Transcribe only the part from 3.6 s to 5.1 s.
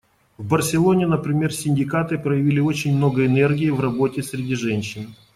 в работе среди женщин.